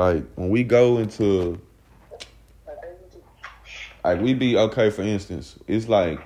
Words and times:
like 0.00 0.24
when 0.34 0.48
we 0.48 0.64
go 0.64 0.96
into 0.96 1.60
like 4.02 4.20
we 4.22 4.32
be 4.32 4.56
okay 4.56 4.88
for 4.88 5.02
instance 5.02 5.58
it's 5.68 5.88
like 5.88 6.18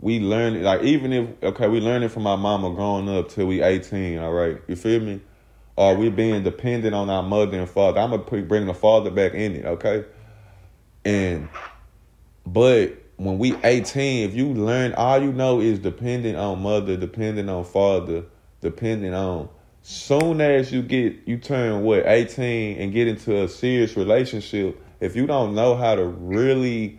we 0.00 0.18
learn 0.18 0.56
it 0.56 0.62
like 0.62 0.82
even 0.82 1.12
if 1.12 1.42
okay 1.44 1.68
we 1.68 1.80
learning 1.80 2.08
from 2.08 2.26
our 2.26 2.36
mama 2.36 2.74
growing 2.74 3.08
up 3.08 3.28
till 3.28 3.46
we 3.46 3.62
18 3.62 4.18
all 4.18 4.32
right? 4.32 4.60
You 4.66 4.74
feel 4.74 5.00
me? 5.00 5.20
Or 5.76 5.94
we 5.94 6.08
being 6.08 6.42
dependent 6.42 6.94
on 6.94 7.08
our 7.08 7.22
mother 7.22 7.58
and 7.58 7.68
father. 7.68 8.00
I'm 8.00 8.10
gonna 8.10 8.42
bring 8.42 8.66
the 8.66 8.74
father 8.74 9.10
back 9.10 9.34
in 9.34 9.54
it 9.54 9.64
okay? 9.64 10.04
And 11.04 11.48
but 12.44 12.96
when 13.16 13.38
we 13.38 13.54
18 13.62 14.28
if 14.28 14.34
you 14.34 14.48
learn 14.48 14.94
all 14.94 15.22
you 15.22 15.32
know 15.32 15.60
is 15.60 15.78
dependent 15.78 16.36
on 16.36 16.60
mother 16.60 16.96
dependent 16.96 17.48
on 17.48 17.64
father 17.64 18.24
dependent 18.60 19.14
on 19.14 19.48
soon 19.88 20.40
as 20.40 20.72
you 20.72 20.82
get 20.82 21.14
you 21.26 21.38
turn 21.38 21.82
what 21.82 22.04
18 22.06 22.78
and 22.78 22.92
get 22.92 23.06
into 23.06 23.42
a 23.42 23.48
serious 23.48 23.96
relationship 23.96 24.82
if 25.00 25.14
you 25.14 25.26
don't 25.26 25.54
know 25.54 25.76
how 25.76 25.94
to 25.94 26.04
really 26.04 26.98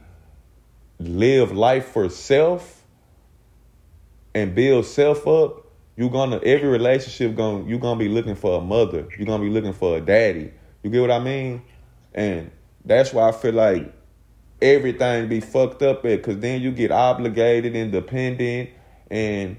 live 0.99 1.51
life 1.51 1.87
for 1.87 2.09
self 2.09 2.83
and 4.33 4.55
build 4.55 4.85
self 4.85 5.27
up 5.27 5.67
you're 5.97 6.11
gonna 6.11 6.37
every 6.43 6.69
relationship 6.69 7.35
gonna 7.35 7.65
you're 7.65 7.79
gonna 7.79 7.99
be 7.99 8.07
looking 8.07 8.35
for 8.35 8.59
a 8.59 8.61
mother. 8.61 9.07
You're 9.17 9.25
gonna 9.25 9.43
be 9.43 9.49
looking 9.49 9.73
for 9.73 9.97
a 9.97 10.01
daddy. 10.01 10.53
You 10.83 10.91
get 10.91 11.01
what 11.01 11.11
i 11.11 11.19
mean? 11.19 11.63
And 12.13 12.51
that's 12.85 13.11
why 13.11 13.27
i 13.27 13.31
feel 13.31 13.53
like 13.53 13.91
everything 14.61 15.27
be 15.27 15.39
fucked 15.39 15.81
up 15.81 16.05
at 16.05 16.17
because 16.17 16.37
then 16.37 16.61
you 16.61 16.71
get 16.71 16.91
obligated 16.91 17.75
and 17.75 17.91
dependent 17.91 18.69
and 19.11 19.57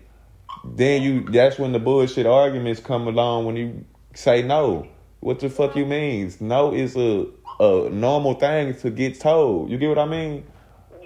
then 0.77 1.03
you 1.03 1.25
that's 1.31 1.59
when 1.59 1.73
the 1.73 1.79
bullshit 1.79 2.27
arguments 2.27 2.81
come 2.81 3.07
along 3.07 3.47
when 3.47 3.57
you 3.57 3.85
say 4.15 4.43
no. 4.43 4.87
What 5.21 5.41
the 5.41 5.51
fuck 5.51 5.75
you 5.77 5.87
means? 5.87 6.41
No 6.41 6.73
is 6.73 6.97
a 6.97 7.27
a 7.61 7.89
normal 7.91 8.35
thing 8.35 8.75
to 8.77 8.91
get 8.91 9.19
told. 9.19 9.71
You 9.71 9.79
get 9.79 9.89
what 9.89 9.99
I 9.99 10.07
mean? 10.07 10.45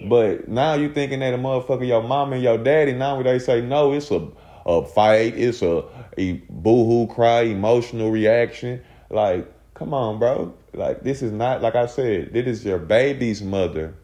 But 0.09 0.49
now 0.49 0.75
you 0.75 0.93
thinking 0.93 1.21
that 1.21 1.33
a 1.33 1.39
motherfucker, 1.39 1.87
your 1.87 2.03
mom 2.03 2.33
and 2.33 2.43
your 2.43 2.59
daddy, 2.59 2.93
now 2.93 3.23
they 3.23 3.39
say 3.39 3.61
no, 3.61 3.93
it's 3.93 4.11
a 4.11 4.29
a 4.65 4.85
fight, 4.85 5.37
it's 5.37 5.63
a, 5.63 5.85
a 6.17 6.33
boo-hoo 6.49 7.13
cry, 7.13 7.43
emotional 7.43 8.11
reaction. 8.11 8.83
Like, 9.11 9.51
come 9.75 9.93
on, 9.93 10.19
bro. 10.19 10.55
Like 10.75 11.03
this 11.03 11.23
is 11.23 11.33
not 11.33 11.61
like 11.61 11.75
I 11.75 11.87
said, 11.87 12.33
this 12.33 12.47
is 12.47 12.65
your 12.65 12.79
baby's 12.79 13.43
mother, 13.43 13.95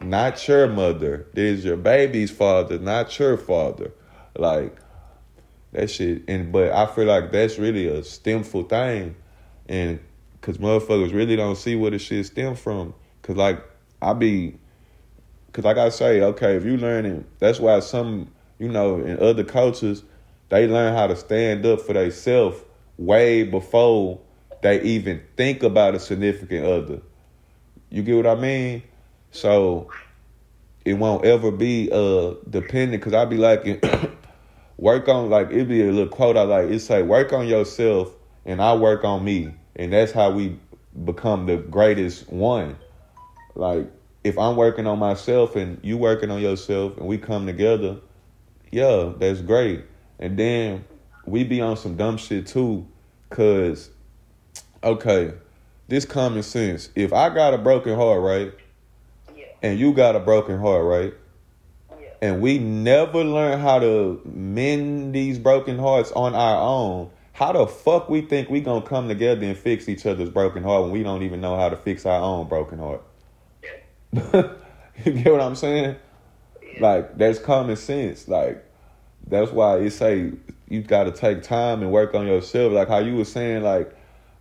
not 0.00 0.46
your 0.48 0.66
mother. 0.66 1.26
This 1.34 1.58
is 1.58 1.64
your 1.64 1.76
baby's 1.76 2.30
father, 2.30 2.78
not 2.78 3.18
your 3.18 3.36
father. 3.36 3.92
Like 4.36 4.76
that 5.72 5.90
shit. 5.90 6.22
And 6.28 6.52
but 6.52 6.72
I 6.72 6.86
feel 6.86 7.06
like 7.06 7.32
that's 7.32 7.58
really 7.58 7.86
a 7.86 8.02
stemful 8.02 8.64
thing, 8.64 9.14
and 9.68 10.00
cause 10.40 10.58
motherfuckers 10.58 11.12
really 11.12 11.36
don't 11.36 11.56
see 11.56 11.76
where 11.76 11.90
the 11.90 11.98
shit 11.98 12.26
stem 12.26 12.56
from. 12.56 12.94
Cause 13.22 13.36
like 13.36 13.62
I 14.00 14.12
be, 14.12 14.58
cause 15.52 15.64
like 15.64 15.76
I 15.76 15.88
say, 15.90 16.22
okay, 16.22 16.56
if 16.56 16.64
you 16.64 16.76
learning, 16.76 17.24
that's 17.38 17.60
why 17.60 17.80
some 17.80 18.30
you 18.58 18.68
know 18.68 19.00
in 19.00 19.18
other 19.20 19.44
cultures 19.44 20.02
they 20.48 20.66
learn 20.66 20.94
how 20.94 21.06
to 21.06 21.16
stand 21.16 21.66
up 21.66 21.80
for 21.80 21.92
themselves 21.92 22.58
way 22.96 23.44
before 23.44 24.18
they 24.62 24.80
even 24.82 25.22
think 25.36 25.62
about 25.62 25.94
a 25.94 26.00
significant 26.00 26.64
other. 26.64 27.00
You 27.90 28.02
get 28.02 28.16
what 28.16 28.26
I 28.26 28.34
mean? 28.34 28.82
So 29.30 29.90
it 30.84 30.94
won't 30.94 31.24
ever 31.24 31.50
be 31.50 31.90
uh 31.92 32.34
dependent 32.48 33.02
because 33.02 33.14
I 33.14 33.24
be 33.26 33.36
like 33.36 33.66
work 34.78 35.08
on 35.08 35.28
like 35.28 35.50
it 35.50 35.68
be 35.68 35.82
a 35.82 35.92
little 35.92 36.08
quote 36.08 36.36
I 36.36 36.42
like 36.42 36.70
it's 36.70 36.88
like 36.88 37.04
work 37.04 37.32
on 37.32 37.46
yourself 37.46 38.14
and 38.46 38.62
I 38.62 38.74
work 38.74 39.04
on 39.04 39.24
me 39.24 39.52
and 39.76 39.92
that's 39.92 40.12
how 40.12 40.30
we 40.30 40.58
become 41.04 41.46
the 41.46 41.56
greatest 41.56 42.30
one. 42.32 42.76
Like 43.54 43.90
if 44.24 44.38
I'm 44.38 44.56
working 44.56 44.86
on 44.86 44.98
myself 44.98 45.56
and 45.56 45.78
you 45.82 45.96
working 45.96 46.30
on 46.30 46.40
yourself 46.40 46.96
and 46.96 47.06
we 47.06 47.18
come 47.18 47.46
together, 47.46 47.96
yeah, 48.70 49.12
that's 49.16 49.40
great. 49.40 49.84
And 50.18 50.38
then 50.38 50.84
we 51.26 51.44
be 51.44 51.60
on 51.60 51.76
some 51.76 51.96
dumb 51.96 52.16
shit 52.16 52.46
too, 52.46 52.86
cause 53.30 53.90
okay, 54.82 55.32
this 55.88 56.04
common 56.04 56.42
sense. 56.42 56.90
If 56.94 57.12
I 57.12 57.30
got 57.30 57.54
a 57.54 57.58
broken 57.58 57.96
heart, 57.96 58.22
right? 58.22 58.52
Yeah. 59.36 59.46
And 59.62 59.78
you 59.78 59.92
got 59.92 60.16
a 60.16 60.20
broken 60.20 60.58
heart, 60.58 60.84
right? 60.84 61.14
And 62.20 62.40
we 62.40 62.58
never 62.58 63.22
learn 63.22 63.60
how 63.60 63.78
to 63.78 64.20
mend 64.24 65.14
these 65.14 65.38
broken 65.38 65.78
hearts 65.78 66.10
on 66.12 66.34
our 66.34 66.60
own, 66.60 67.10
how 67.32 67.52
the 67.52 67.66
fuck 67.66 68.08
we 68.08 68.22
think 68.22 68.50
we 68.50 68.60
gonna 68.60 68.84
come 68.84 69.08
together 69.08 69.46
and 69.46 69.56
fix 69.56 69.88
each 69.88 70.04
other's 70.04 70.30
broken 70.30 70.64
heart 70.64 70.82
when 70.82 70.90
we 70.90 71.02
don't 71.02 71.22
even 71.22 71.40
know 71.40 71.56
how 71.56 71.68
to 71.68 71.76
fix 71.76 72.04
our 72.06 72.20
own 72.20 72.48
broken 72.48 72.78
heart? 72.78 73.02
you 74.12 75.12
get 75.12 75.30
what 75.32 75.40
I'm 75.40 75.54
saying? 75.54 75.96
Like 76.80 77.16
that's 77.16 77.38
common 77.38 77.76
sense. 77.76 78.26
Like 78.26 78.64
that's 79.26 79.52
why 79.52 79.78
it 79.78 79.90
say 79.90 80.32
you 80.68 80.82
got 80.82 81.04
to 81.04 81.12
take 81.12 81.42
time 81.42 81.82
and 81.82 81.92
work 81.92 82.14
on 82.14 82.26
yourself. 82.26 82.72
Like 82.72 82.88
how 82.88 82.98
you 82.98 83.16
were 83.16 83.24
saying, 83.24 83.62
like 83.62 83.94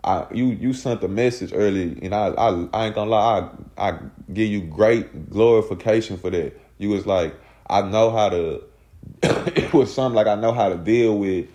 I 0.03 0.25
you 0.33 0.45
you 0.47 0.73
sent 0.73 1.03
a 1.03 1.07
message 1.07 1.51
early, 1.53 1.99
and 2.01 2.15
I 2.15 2.29
I, 2.29 2.67
I 2.73 2.85
ain't 2.87 2.95
gonna 2.95 3.09
lie, 3.09 3.49
I 3.77 3.89
I 3.89 3.99
give 4.33 4.47
you 4.47 4.61
great 4.61 5.29
glorification 5.29 6.17
for 6.17 6.29
that. 6.31 6.59
You 6.77 6.89
was 6.89 7.05
like, 7.05 7.35
I 7.69 7.81
know 7.81 8.11
how 8.11 8.29
to. 8.29 8.63
it 9.23 9.73
was 9.73 9.93
something 9.93 10.15
like 10.15 10.27
I 10.27 10.35
know 10.35 10.53
how 10.53 10.69
to 10.69 10.77
deal 10.77 11.17
with 11.17 11.47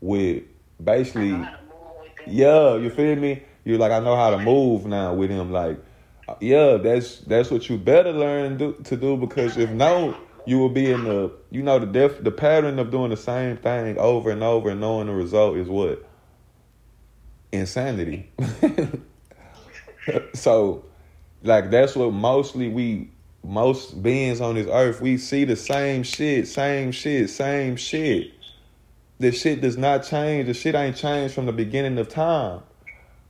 with 0.00 0.44
basically. 0.82 1.32
I 1.32 1.38
know 1.38 1.44
how 1.44 1.50
to 1.50 1.62
move 1.62 2.18
with. 2.26 2.34
Yeah, 2.34 2.76
you 2.76 2.90
feel 2.90 3.16
me? 3.16 3.42
You're 3.64 3.78
like 3.78 3.92
I 3.92 4.00
know 4.00 4.16
how 4.16 4.30
to 4.30 4.38
move 4.38 4.86
now 4.86 5.14
with 5.14 5.30
him. 5.30 5.50
Like, 5.50 5.78
uh, 6.28 6.34
yeah, 6.40 6.76
that's 6.76 7.18
that's 7.20 7.50
what 7.50 7.68
you 7.68 7.78
better 7.78 8.12
learn 8.12 8.58
do, 8.58 8.72
to 8.84 8.96
do 8.96 9.16
because 9.16 9.56
if 9.56 9.70
no, 9.70 10.16
you 10.44 10.58
will 10.58 10.68
be 10.68 10.90
in 10.90 11.04
the 11.04 11.32
you 11.50 11.62
know 11.62 11.78
the 11.78 11.86
def, 11.86 12.22
the 12.22 12.30
pattern 12.30 12.78
of 12.78 12.90
doing 12.90 13.10
the 13.10 13.16
same 13.16 13.56
thing 13.56 13.98
over 13.98 14.30
and 14.30 14.42
over 14.42 14.70
and 14.70 14.80
knowing 14.80 15.08
the 15.08 15.12
result 15.12 15.56
is 15.56 15.68
what 15.68 16.04
insanity. 17.52 18.30
so, 20.34 20.84
like 21.42 21.70
that's 21.70 21.96
what 21.96 22.12
mostly 22.12 22.68
we 22.68 23.10
most 23.46 24.02
beings 24.02 24.40
on 24.40 24.56
this 24.56 24.66
earth 24.66 25.00
we 25.00 25.16
see 25.16 25.44
the 25.44 25.56
same 25.56 26.02
shit, 26.02 26.48
same 26.48 26.90
shit, 26.90 27.30
same 27.30 27.76
shit. 27.76 28.32
The 29.18 29.32
shit 29.32 29.60
does 29.60 29.78
not 29.78 30.04
change. 30.04 30.46
The 30.46 30.54
shit 30.54 30.74
ain't 30.74 30.96
changed 30.96 31.34
from 31.34 31.46
the 31.46 31.52
beginning 31.52 31.96
of 31.98 32.08
time. 32.08 32.60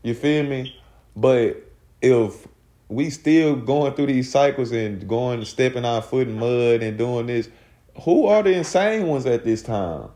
You 0.03 0.15
feel 0.15 0.45
me? 0.45 0.75
But 1.15 1.63
if 2.01 2.49
we 2.89 3.11
still 3.11 3.57
going 3.57 3.95
through 3.95 4.07
these 4.07 4.31
cycles 4.31 4.73
and 4.73 5.07
going 5.07 5.45
stepping 5.45 5.85
our 5.85 6.03
foot 6.03 6.29
in 6.29 6.39
mud 6.39 6.83
and 6.83 6.97
doing 6.97 7.27
this, 7.27 7.49
who 8.03 8.27
are 8.27 8.43
the 8.43 8.53
insane 8.53 9.07
ones 9.07 9.27
at 9.27 9.45
this 9.45 9.63
time? 9.63 10.09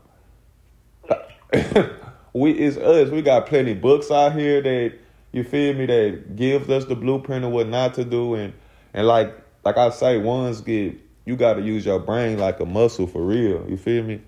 we 2.33 2.51
it's 2.51 2.77
us. 2.77 3.09
We 3.09 3.21
got 3.21 3.45
plenty 3.47 3.73
books 3.73 4.11
out 4.11 4.33
here 4.33 4.61
that 4.61 4.93
you 5.31 5.43
feel 5.43 5.73
me 5.73 5.85
that 5.85 6.35
gives 6.35 6.69
us 6.69 6.85
the 6.85 6.95
blueprint 6.95 7.45
of 7.45 7.51
what 7.51 7.67
not 7.67 7.93
to 7.95 8.03
do 8.03 8.35
and 8.35 8.53
and 8.93 9.07
like 9.07 9.40
like 9.63 9.77
I 9.77 9.89
say, 9.89 10.17
ones 10.17 10.61
get 10.61 10.95
you 11.25 11.35
got 11.35 11.53
to 11.53 11.61
use 11.61 11.85
your 11.85 11.99
brain 11.99 12.39
like 12.39 12.59
a 12.59 12.65
muscle 12.65 13.07
for 13.07 13.21
real. 13.21 13.65
You 13.69 13.77
feel 13.77 14.03
me? 14.03 14.21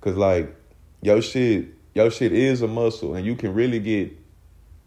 Cause 0.00 0.16
like 0.16 0.54
your 1.02 1.22
shit, 1.22 1.68
your 1.94 2.10
shit 2.10 2.32
is 2.32 2.62
a 2.62 2.68
muscle, 2.68 3.14
and 3.14 3.24
you 3.24 3.36
can 3.36 3.54
really 3.54 3.78
get 3.78 4.16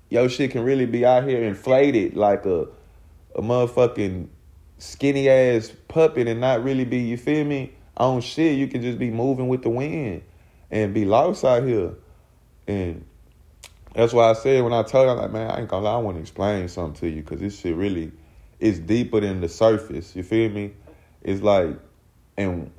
your 0.09 0.29
shit 0.29 0.51
can 0.51 0.63
really 0.63 0.85
be 0.85 1.05
out 1.05 1.27
here 1.27 1.43
inflated 1.43 2.15
like 2.15 2.45
a 2.45 2.67
a 3.35 3.41
motherfucking 3.41 4.27
skinny 4.77 5.29
ass 5.29 5.71
puppet 5.87 6.27
and 6.27 6.39
not 6.39 6.63
really 6.63 6.85
be, 6.85 6.99
you 6.99 7.17
feel 7.17 7.43
me, 7.45 7.73
on 7.97 8.21
shit. 8.21 8.57
You 8.57 8.67
can 8.67 8.81
just 8.81 8.97
be 8.97 9.09
moving 9.09 9.47
with 9.47 9.61
the 9.61 9.69
wind 9.69 10.23
and 10.71 10.93
be 10.93 11.05
lost 11.05 11.43
out 11.43 11.63
here. 11.63 11.93
And 12.67 13.05
that's 13.93 14.13
why 14.13 14.29
I 14.29 14.33
said 14.33 14.63
when 14.63 14.73
I 14.73 14.83
told 14.83 15.05
you, 15.05 15.11
I'm 15.11 15.17
like, 15.17 15.31
man, 15.31 15.51
I 15.51 15.59
ain't 15.59 15.69
gonna 15.69 15.85
lie, 15.85 15.95
I 15.95 15.97
want 15.97 16.17
to 16.17 16.21
explain 16.21 16.67
something 16.67 16.99
to 17.01 17.09
you 17.09 17.21
because 17.21 17.39
this 17.39 17.59
shit 17.59 17.75
really 17.75 18.11
is 18.59 18.79
deeper 18.79 19.19
than 19.19 19.41
the 19.41 19.49
surface. 19.49 20.15
You 20.15 20.23
feel 20.23 20.49
me? 20.49 20.73
It's 21.21 21.41
like, 21.41 21.77
and 22.37 22.71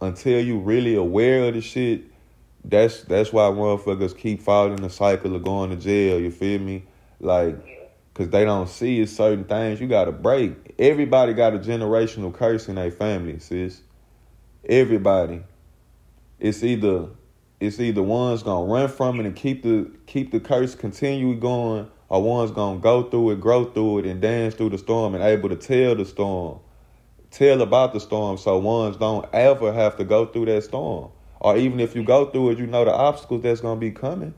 until 0.00 0.40
you 0.40 0.58
really 0.58 0.94
aware 0.94 1.48
of 1.48 1.54
the 1.54 1.60
shit, 1.60 2.02
that's 2.64 3.02
that's 3.04 3.32
why 3.32 3.44
motherfuckers 3.44 4.16
keep 4.16 4.42
falling 4.42 4.74
in 4.74 4.82
the 4.82 4.90
cycle 4.90 5.34
of 5.34 5.44
going 5.44 5.70
to 5.70 5.76
jail. 5.76 6.20
You 6.20 6.30
feel 6.30 6.60
me? 6.60 6.84
Like, 7.20 7.56
cause 8.14 8.28
they 8.30 8.44
don't 8.44 8.68
see 8.68 9.04
certain 9.06 9.44
things 9.44 9.80
you 9.80 9.88
gotta 9.88 10.12
break. 10.12 10.74
Everybody 10.78 11.32
got 11.32 11.54
a 11.54 11.58
generational 11.58 12.32
curse 12.32 12.68
in 12.68 12.76
their 12.76 12.90
family, 12.90 13.38
sis. 13.38 13.80
Everybody. 14.68 15.42
It's 16.38 16.62
either 16.62 17.08
it's 17.60 17.80
either 17.80 18.02
one's 18.02 18.42
gonna 18.42 18.72
run 18.72 18.88
from 18.88 19.18
it 19.18 19.26
and 19.26 19.34
keep 19.34 19.62
the 19.62 19.90
keep 20.06 20.30
the 20.30 20.40
curse 20.40 20.74
continue 20.74 21.34
going, 21.34 21.90
or 22.08 22.22
one's 22.22 22.50
gonna 22.50 22.78
go 22.78 23.02
through 23.04 23.30
it, 23.30 23.40
grow 23.40 23.64
through 23.64 24.00
it, 24.00 24.06
and 24.06 24.20
dance 24.20 24.54
through 24.54 24.70
the 24.70 24.78
storm 24.78 25.14
and 25.14 25.22
able 25.22 25.48
to 25.48 25.56
tell 25.56 25.94
the 25.94 26.04
storm, 26.04 26.58
tell 27.30 27.62
about 27.62 27.92
the 27.92 28.00
storm, 28.00 28.38
so 28.38 28.58
ones 28.58 28.96
don't 28.96 29.26
ever 29.32 29.72
have 29.72 29.96
to 29.96 30.04
go 30.04 30.26
through 30.26 30.46
that 30.46 30.64
storm. 30.64 31.10
Or 31.40 31.56
even 31.56 31.80
if 31.80 31.94
you 31.94 32.02
go 32.02 32.26
through 32.26 32.50
it, 32.50 32.58
you 32.58 32.66
know 32.66 32.84
the 32.84 32.92
obstacles 32.92 33.42
that's 33.42 33.60
gonna 33.60 33.80
be 33.80 33.90
coming. 33.90 34.34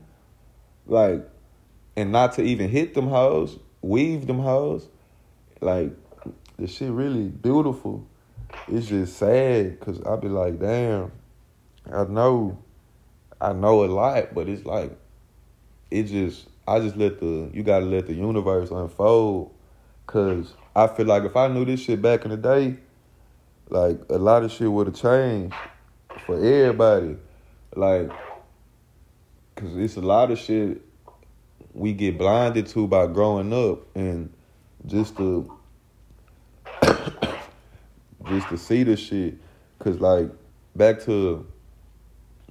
Like 0.85 1.27
and 1.95 2.11
not 2.11 2.33
to 2.33 2.43
even 2.43 2.69
hit 2.69 2.93
them 2.93 3.07
hoes, 3.07 3.57
weave 3.81 4.27
them 4.27 4.39
hoes. 4.39 4.87
Like 5.59 5.91
the 6.57 6.67
shit 6.67 6.91
really 6.91 7.27
beautiful. 7.27 8.05
It's 8.67 8.87
just 8.87 9.17
sad 9.17 9.79
because 9.79 10.01
I 10.01 10.15
be 10.17 10.27
like, 10.27 10.59
damn, 10.59 11.11
I 11.91 12.03
know, 12.05 12.57
I 13.39 13.53
know 13.53 13.83
a 13.83 13.87
lot, 13.87 14.33
but 14.33 14.49
it's 14.49 14.65
like, 14.65 14.97
it 15.89 16.03
just, 16.03 16.47
I 16.71 16.79
just 16.79 16.95
let 16.95 17.19
the, 17.19 17.49
you 17.53 17.63
gotta 17.63 17.85
let 17.85 18.07
the 18.07 18.13
universe 18.13 18.71
unfold. 18.71 19.51
Cause 20.07 20.53
I 20.75 20.87
feel 20.87 21.05
like 21.05 21.23
if 21.23 21.35
I 21.35 21.47
knew 21.47 21.65
this 21.65 21.81
shit 21.81 22.01
back 22.01 22.23
in 22.23 22.31
the 22.31 22.37
day, 22.37 22.77
like 23.69 23.99
a 24.09 24.17
lot 24.17 24.43
of 24.43 24.51
shit 24.51 24.71
would 24.71 24.87
have 24.87 24.95
changed 24.95 25.53
for 26.25 26.35
everybody. 26.35 27.17
Like, 27.75 28.09
cause 29.55 29.75
it's 29.75 29.97
a 29.97 30.01
lot 30.01 30.31
of 30.31 30.39
shit 30.39 30.81
we 31.73 31.93
get 31.93 32.17
blinded 32.17 32.67
to 32.67 32.87
by 32.87 33.07
growing 33.07 33.53
up 33.53 33.79
and 33.95 34.31
just 34.85 35.17
to 35.17 35.53
just 38.29 38.49
to 38.49 38.57
see 38.57 38.83
the 38.83 38.95
shit 38.95 39.35
cause 39.79 39.99
like 39.99 40.29
back 40.75 41.01
to 41.01 41.45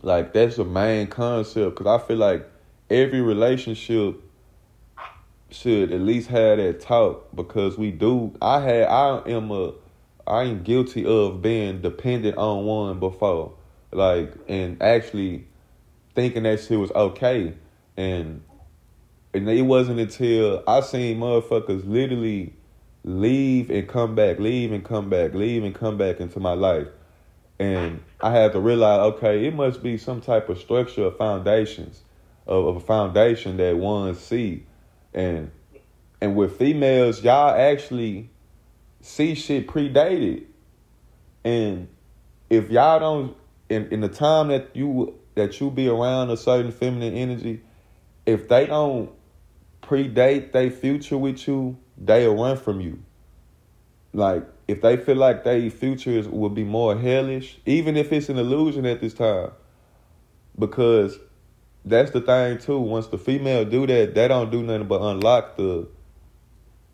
like 0.03 0.33
that's 0.33 0.57
the 0.57 0.65
main 0.65 1.07
concept 1.07 1.77
cause 1.77 1.87
i 1.87 2.07
feel 2.07 2.17
like 2.17 2.50
every 2.91 3.21
relationship 3.21 4.21
should 5.51 5.93
at 5.93 6.01
least 6.01 6.29
have 6.29 6.59
that 6.59 6.81
talk 6.81 7.29
because 7.35 7.79
we 7.79 7.91
do. 7.91 8.37
I 8.41 8.61
had 8.61 8.83
i 8.85 9.23
am 9.27 9.51
a 9.51 9.73
i 10.27 10.45
am 10.45 10.63
guilty 10.63 11.05
of 11.05 11.43
being 11.43 11.81
dependent 11.81 12.37
on 12.37 12.65
one 12.65 13.01
before 13.01 13.55
like 13.93 14.33
and 14.49 14.81
actually 14.83 15.45
thinking 16.15 16.43
that 16.45 16.61
shit 16.61 16.79
was 16.79 16.91
okay. 16.93 17.55
And 17.97 18.43
and 19.33 19.49
it 19.49 19.63
wasn't 19.63 20.01
until 20.01 20.63
I 20.67 20.81
seen 20.81 21.19
motherfuckers 21.19 21.89
literally 21.89 22.53
leave 23.05 23.71
and 23.71 23.89
come 23.89 24.15
back, 24.15 24.39
leave 24.39 24.73
and 24.73 24.85
come 24.85 25.09
back, 25.09 25.35
leave 25.35 25.65
and 25.65 25.75
come 25.75 25.97
back 25.97 26.21
into 26.21 26.41
my 26.41 26.53
life. 26.53 26.89
And 27.59 28.03
I 28.21 28.33
had 28.33 28.53
to 28.53 28.61
realize, 28.61 29.01
okay, 29.15 29.47
it 29.47 29.55
must 29.55 29.83
be 29.83 29.99
some 29.99 30.21
type 30.21 30.49
of 30.49 30.59
structure 30.59 31.05
of 31.05 31.17
foundations, 31.17 32.03
of, 32.51 32.67
of 32.67 32.77
a 32.77 32.81
foundation 32.81 33.57
that 33.57 33.77
one 33.79 34.15
see. 34.15 34.67
And 35.15 35.51
and 36.21 36.37
with 36.37 36.59
females, 36.59 37.23
y'all 37.23 37.55
actually 37.59 38.29
see 39.01 39.35
shit 39.35 39.67
predated. 39.67 40.45
And 41.45 41.89
if 42.51 42.71
y'all 42.71 43.01
don't 43.01 43.37
in, 43.71 43.89
in 43.91 44.01
the 44.01 44.09
time 44.09 44.49
that 44.49 44.71
you 44.75 45.15
that 45.37 45.61
you 45.61 45.71
be 45.71 45.89
around 45.89 46.31
a 46.31 46.37
certain 46.37 46.73
feminine 46.73 47.15
energy, 47.15 47.63
if 48.27 48.49
they 48.49 48.67
don't 48.67 49.11
predate 49.83 50.53
their 50.53 50.71
future 50.71 51.17
with 51.17 51.47
you, 51.49 51.79
they'll 51.97 52.35
run 52.35 52.57
from 52.57 52.81
you. 52.81 53.03
Like, 54.13 54.45
if 54.67 54.83
they 54.83 54.97
feel 54.97 55.17
like 55.17 55.45
their 55.45 55.71
futures 55.71 56.29
will 56.29 56.51
be 56.51 56.65
more 56.65 56.99
hellish, 56.99 57.59
even 57.65 57.97
if 57.97 58.13
it's 58.13 58.29
an 58.29 58.39
illusion 58.39 58.85
at 58.85 59.01
this 59.01 59.15
time, 59.15 59.53
because 60.59 61.17
that's 61.85 62.11
the 62.11 62.21
thing 62.21 62.59
too. 62.59 62.79
Once 62.79 63.07
the 63.07 63.19
female 63.19 63.65
do 63.65 63.87
that, 63.87 64.15
they 64.15 64.29
don't 64.29 64.51
do 64.51 64.63
nothing 64.63 64.87
but 64.87 65.01
unlock 65.01 65.57
the 65.57 65.89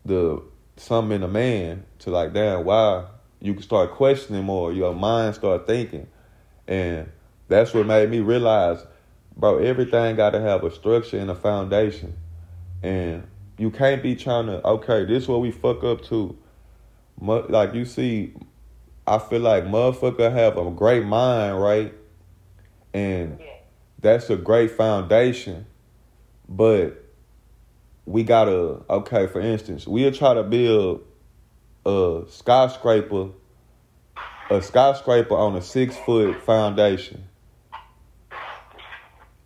the 0.05 0.41
something 0.77 1.17
in 1.17 1.23
a 1.23 1.27
man 1.27 1.83
to 1.99 2.09
like, 2.09 2.33
damn, 2.33 2.63
why 2.63 3.05
you 3.41 3.53
can 3.53 3.63
start 3.63 3.91
questioning 3.91 4.43
more. 4.43 4.71
Your 4.71 4.93
mind 4.93 5.35
start 5.35 5.67
thinking, 5.67 6.07
and 6.67 7.09
that's 7.47 7.73
what 7.73 7.85
made 7.85 8.09
me 8.09 8.19
realize, 8.19 8.79
bro. 9.35 9.57
Everything 9.57 10.15
got 10.15 10.31
to 10.31 10.41
have 10.41 10.63
a 10.63 10.71
structure 10.71 11.19
and 11.19 11.29
a 11.29 11.35
foundation. 11.35 12.15
And 12.83 13.27
you 13.57 13.71
can't 13.71 14.03
be 14.03 14.15
trying 14.15 14.45
to, 14.47 14.65
okay, 14.65 15.05
this 15.05 15.23
is 15.23 15.29
what 15.29 15.41
we 15.41 15.51
fuck 15.51 15.83
up 15.83 16.03
to. 16.05 16.37
Like 17.19 17.73
you 17.73 17.85
see, 17.85 18.33
I 19.05 19.17
feel 19.17 19.41
like 19.41 19.65
motherfucker 19.65 20.31
have 20.31 20.57
a 20.57 20.69
great 20.69 21.05
mind, 21.05 21.59
right? 21.61 21.93
And 22.93 23.39
that's 23.99 24.29
a 24.29 24.35
great 24.35 24.71
foundation. 24.71 25.65
But 26.49 27.03
we 28.05 28.23
gotta, 28.23 28.81
okay, 28.89 29.27
for 29.27 29.41
instance, 29.41 29.87
we'll 29.87 30.11
try 30.11 30.33
to 30.33 30.43
build 30.43 31.05
a 31.85 32.23
skyscraper, 32.29 33.29
a 34.49 34.61
skyscraper 34.61 35.35
on 35.35 35.55
a 35.55 35.61
six 35.61 35.97
foot 35.97 36.41
foundation 36.43 37.27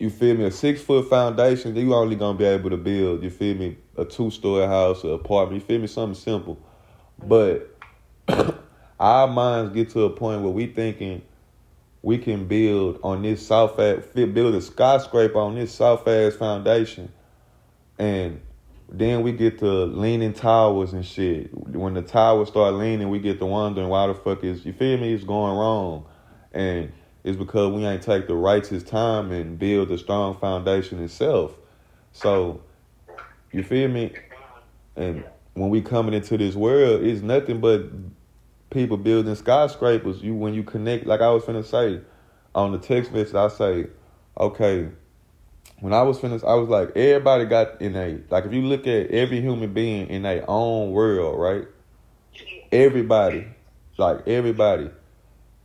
you 0.02 0.10
feel 0.10 0.34
me, 0.34 0.44
a 0.44 0.50
six 0.50 0.82
foot 0.82 1.08
foundation, 1.08 1.76
you 1.76 1.94
only 1.94 2.16
gonna 2.16 2.36
be 2.36 2.44
able 2.44 2.70
to 2.70 2.76
build, 2.76 3.22
you 3.22 3.30
feel 3.30 3.54
me, 3.54 3.76
a 3.96 4.04
two 4.04 4.32
story 4.32 4.66
house, 4.66 5.04
or 5.04 5.14
apartment, 5.14 5.62
you 5.62 5.64
feel 5.64 5.78
me, 5.78 5.86
something 5.86 6.20
simple. 6.20 6.58
But 7.24 7.78
our 8.98 9.28
minds 9.28 9.72
get 9.72 9.90
to 9.90 10.02
a 10.02 10.10
point 10.10 10.42
where 10.42 10.50
we 10.50 10.66
thinking 10.66 11.22
we 12.02 12.18
can 12.18 12.46
build 12.46 12.98
on 13.02 13.22
this 13.22 13.46
soft 13.46 13.78
ass, 13.78 14.02
build 14.14 14.54
a 14.54 14.60
skyscraper 14.60 15.38
on 15.38 15.54
this 15.54 15.72
soft 15.72 16.06
ass 16.08 16.34
foundation, 16.34 17.12
and 17.98 18.40
then 18.88 19.22
we 19.22 19.32
get 19.32 19.60
to 19.60 19.84
leaning 19.84 20.34
towers 20.34 20.92
and 20.92 21.06
shit. 21.06 21.50
When 21.54 21.94
the 21.94 22.02
towers 22.02 22.48
start 22.48 22.74
leaning, 22.74 23.08
we 23.08 23.20
get 23.20 23.38
to 23.38 23.46
wondering 23.46 23.88
why 23.88 24.08
the 24.08 24.14
fuck 24.14 24.42
is 24.44 24.66
you 24.66 24.72
feel 24.72 24.98
me? 24.98 25.14
It's 25.14 25.24
going 25.24 25.56
wrong, 25.56 26.04
and 26.52 26.92
it's 27.24 27.36
because 27.36 27.72
we 27.72 27.84
ain't 27.86 28.02
take 28.02 28.26
the 28.26 28.34
righteous 28.34 28.82
time 28.82 29.30
and 29.30 29.58
build 29.58 29.90
a 29.92 29.98
strong 29.98 30.36
foundation 30.36 31.02
itself. 31.02 31.56
So, 32.12 32.62
you 33.52 33.62
feel 33.62 33.88
me? 33.88 34.12
And 34.96 35.24
when 35.54 35.70
we 35.70 35.80
coming 35.82 36.14
into 36.14 36.36
this 36.36 36.54
world, 36.54 37.04
it's 37.04 37.22
nothing 37.22 37.60
but 37.60 37.86
people 38.72 38.96
building 38.96 39.34
skyscrapers. 39.34 40.22
You 40.22 40.34
when 40.34 40.54
you 40.54 40.62
connect, 40.62 41.06
like 41.06 41.20
I 41.20 41.30
was 41.30 41.44
finna 41.44 41.64
say 41.64 42.00
on 42.54 42.72
the 42.72 42.78
text 42.78 43.12
message, 43.12 43.34
I 43.34 43.48
say, 43.48 43.86
okay. 44.38 44.88
When 45.80 45.92
I 45.92 46.02
was 46.02 46.20
finished, 46.20 46.44
I 46.44 46.54
was 46.54 46.68
like, 46.68 46.96
everybody 46.96 47.44
got 47.44 47.82
in 47.82 47.96
a 47.96 48.20
like. 48.30 48.44
If 48.44 48.52
you 48.52 48.62
look 48.62 48.86
at 48.86 49.10
every 49.10 49.40
human 49.40 49.72
being 49.72 50.08
in 50.08 50.22
their 50.22 50.48
own 50.48 50.92
world, 50.92 51.38
right? 51.40 51.66
Everybody, 52.70 53.46
like 53.98 54.26
everybody. 54.28 54.90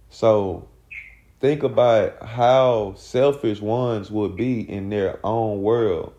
So 0.09 0.67
think 1.39 1.63
about 1.63 2.23
how 2.23 2.95
selfish 2.97 3.61
ones 3.61 4.09
would 4.09 4.35
be 4.35 4.61
in 4.61 4.89
their 4.89 5.19
own 5.23 5.61
world. 5.61 6.13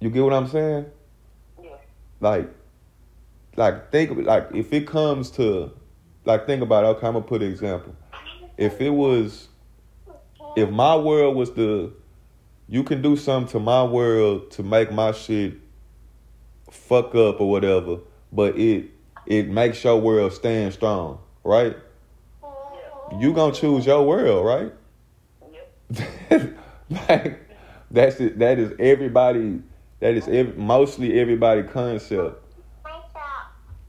You 0.00 0.10
get 0.10 0.22
what 0.22 0.34
I'm 0.34 0.48
saying? 0.48 0.86
Yeah. 1.62 1.70
Like, 2.20 2.50
like 3.56 3.90
think 3.90 4.26
like 4.26 4.48
if 4.54 4.72
it 4.72 4.86
comes 4.86 5.30
to, 5.32 5.72
like 6.24 6.46
think 6.46 6.62
about. 6.62 6.84
Okay, 6.84 7.06
I'm 7.06 7.14
gonna 7.14 7.24
put 7.24 7.42
an 7.42 7.50
example. 7.50 7.94
If 8.56 8.80
it 8.80 8.90
was, 8.90 9.48
if 10.56 10.70
my 10.70 10.96
world 10.96 11.36
was 11.36 11.52
the, 11.52 11.92
you 12.68 12.84
can 12.84 13.02
do 13.02 13.16
something 13.16 13.50
to 13.52 13.60
my 13.60 13.84
world 13.84 14.50
to 14.52 14.62
make 14.62 14.92
my 14.92 15.12
shit 15.12 15.54
fuck 16.70 17.14
up 17.14 17.40
or 17.40 17.50
whatever, 17.50 17.98
but 18.32 18.58
it 18.58 18.90
it 19.26 19.48
makes 19.48 19.82
your 19.82 20.00
world 20.00 20.32
stand 20.32 20.72
strong, 20.72 21.18
right? 21.42 21.76
you 23.18 23.32
gonna 23.32 23.52
choose 23.52 23.86
your 23.86 24.06
world, 24.06 24.46
right? 24.46 24.72
Like 26.90 27.40
that's 27.90 28.20
it. 28.20 28.38
That 28.38 28.58
is 28.58 28.72
everybody. 28.78 29.62
That 30.00 30.14
is 30.14 30.28
every, 30.28 30.52
mostly 30.52 31.18
everybody 31.18 31.62
concept. 31.62 32.43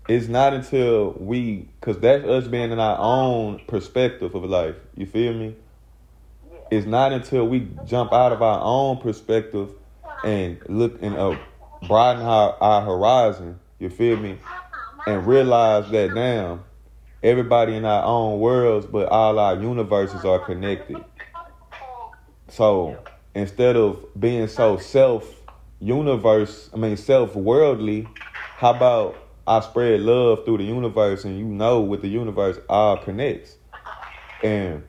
It's 0.07 0.27
not 0.27 0.53
until 0.53 1.13
we, 1.13 1.67
cause 1.81 2.00
that's 2.00 2.24
us 2.25 2.47
being 2.47 2.71
in 2.71 2.79
our 2.79 2.97
own 3.00 3.59
perspective 3.67 4.35
of 4.35 4.43
life. 4.43 4.75
You 4.95 5.07
feel 5.07 5.33
me? 5.33 5.55
It's 6.69 6.85
not 6.85 7.12
until 7.12 7.47
we 7.47 7.67
jump 7.85 8.13
out 8.13 8.31
of 8.31 8.41
our 8.43 8.62
own 8.62 8.97
perspective 8.97 9.71
and 10.24 10.59
look 10.69 11.01
and 11.01 11.15
uh, 11.15 11.38
broaden 11.88 12.24
our, 12.24 12.55
our 12.62 12.81
horizon. 12.81 13.59
You 13.79 13.89
feel 13.89 14.17
me? 14.17 14.38
And 15.07 15.25
realize 15.25 15.89
that 15.91 16.13
damn 16.13 16.63
everybody 17.24 17.75
in 17.75 17.85
our 17.85 18.03
own 18.03 18.39
worlds, 18.39 18.85
but 18.85 19.09
all 19.09 19.39
our 19.39 19.59
universes 19.59 20.24
are 20.24 20.39
connected. 20.39 21.03
So 22.47 23.00
instead 23.33 23.75
of 23.75 24.05
being 24.19 24.47
so 24.47 24.77
self 24.77 25.41
universe, 25.79 26.69
I 26.74 26.77
mean 26.77 26.95
self 26.95 27.35
worldly, 27.35 28.07
how 28.57 28.75
about 28.75 29.17
I 29.47 29.59
spread 29.59 30.01
love 30.01 30.45
through 30.45 30.57
the 30.57 30.63
universe 30.63 31.23
and 31.23 31.37
you 31.37 31.45
know 31.45 31.81
with 31.81 32.01
the 32.01 32.07
universe 32.07 32.57
all 32.67 32.97
connects. 32.97 33.55
And 34.43 34.83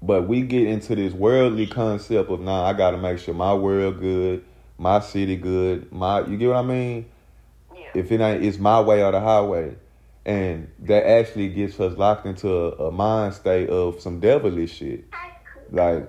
but 0.00 0.28
we 0.28 0.42
get 0.42 0.66
into 0.68 0.94
this 0.94 1.12
worldly 1.12 1.66
concept 1.66 2.30
of 2.30 2.40
nah, 2.40 2.64
I 2.64 2.72
gotta 2.72 2.98
make 2.98 3.18
sure 3.18 3.34
my 3.34 3.54
world 3.54 4.00
good, 4.00 4.44
my 4.78 5.00
city 5.00 5.36
good, 5.36 5.90
my 5.90 6.20
you 6.26 6.36
get 6.36 6.48
what 6.48 6.56
I 6.56 6.62
mean? 6.62 7.06
Yeah. 7.74 7.90
If 7.94 8.12
it 8.12 8.20
ain't 8.20 8.44
it's 8.44 8.58
my 8.58 8.80
way 8.80 9.02
or 9.02 9.12
the 9.12 9.20
highway 9.20 9.76
and 10.26 10.70
that 10.80 11.06
actually 11.06 11.48
gets 11.48 11.78
us 11.80 11.98
locked 11.98 12.26
into 12.26 12.48
a, 12.48 12.88
a 12.88 12.90
mind 12.90 13.34
state 13.34 13.68
of 13.68 14.00
some 14.00 14.20
devilish 14.20 14.72
shit 14.72 15.04
like 15.70 16.08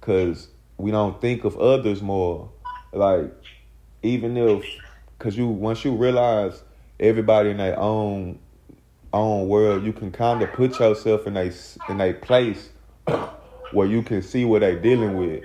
because 0.00 0.48
we 0.76 0.90
don't 0.90 1.20
think 1.20 1.44
of 1.44 1.56
others 1.58 2.02
more 2.02 2.50
like 2.92 3.32
even 4.02 4.36
if 4.36 4.64
because 5.18 5.36
you 5.36 5.46
once 5.46 5.84
you 5.84 5.92
realize 5.92 6.62
everybody 7.00 7.50
in 7.50 7.56
their 7.58 7.78
own 7.78 8.38
own 9.12 9.48
world, 9.48 9.84
you 9.84 9.92
can 9.92 10.10
kind 10.10 10.42
of 10.42 10.52
put 10.52 10.78
yourself 10.78 11.26
in 11.26 11.36
a 11.36 11.50
in 11.90 12.00
a 12.00 12.12
place 12.14 12.70
where 13.72 13.86
you 13.86 14.02
can 14.02 14.22
see 14.22 14.44
what 14.44 14.60
they 14.60 14.76
dealing 14.76 15.16
with, 15.16 15.44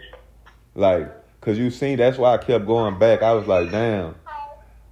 like 0.76 1.12
because 1.40 1.58
you 1.58 1.70
see 1.70 1.96
that's 1.96 2.18
why 2.18 2.34
I 2.34 2.38
kept 2.38 2.66
going 2.66 3.00
back. 3.00 3.22
I 3.22 3.34
was 3.34 3.48
like, 3.48 3.72
damn. 3.72 4.16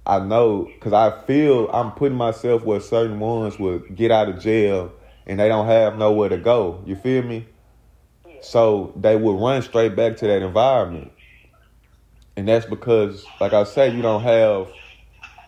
I 0.06 0.20
know 0.20 0.70
because 0.74 0.92
I 0.92 1.10
feel 1.26 1.68
I'm 1.70 1.90
putting 1.92 2.16
myself 2.16 2.62
where 2.62 2.78
certain 2.80 3.18
ones 3.18 3.58
would 3.58 3.96
get 3.96 4.12
out 4.12 4.28
of 4.28 4.38
jail 4.40 4.92
and 5.26 5.40
they 5.40 5.48
don't 5.48 5.66
have 5.66 5.98
nowhere 5.98 6.28
to 6.28 6.36
go. 6.36 6.82
You 6.86 6.94
feel 6.94 7.24
me? 7.24 7.46
So 8.40 8.92
they 8.94 9.16
would 9.16 9.40
run 9.40 9.62
straight 9.62 9.96
back 9.96 10.16
to 10.18 10.26
that 10.28 10.42
environment. 10.42 11.10
And 12.36 12.46
that's 12.46 12.66
because, 12.66 13.24
like 13.40 13.52
I 13.52 13.64
say, 13.64 13.94
you 13.94 14.02
don't 14.02 14.22
have 14.22 14.68